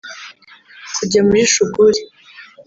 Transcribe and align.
kujya 0.95 1.19
muli 1.27 1.43
Shuguri 1.53 2.01